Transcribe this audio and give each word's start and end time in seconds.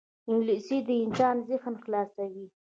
انګلیسي 0.29 0.77
د 0.87 0.89
انسان 1.03 1.35
ذهن 1.49 1.73
خلاصوي 1.83 2.45